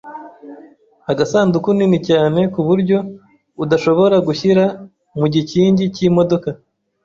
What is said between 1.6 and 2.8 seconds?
nini cyane ku